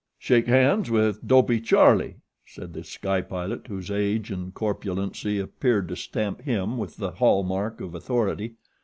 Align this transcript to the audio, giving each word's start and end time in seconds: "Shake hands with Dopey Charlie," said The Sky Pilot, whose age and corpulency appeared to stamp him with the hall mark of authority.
"Shake 0.17 0.47
hands 0.47 0.89
with 0.89 1.27
Dopey 1.27 1.59
Charlie," 1.61 2.15
said 2.43 2.73
The 2.73 2.83
Sky 2.83 3.21
Pilot, 3.21 3.67
whose 3.67 3.91
age 3.91 4.31
and 4.31 4.51
corpulency 4.51 5.37
appeared 5.37 5.87
to 5.89 5.95
stamp 5.95 6.41
him 6.41 6.79
with 6.79 6.97
the 6.97 7.11
hall 7.11 7.43
mark 7.43 7.81
of 7.81 7.93
authority. 7.93 8.55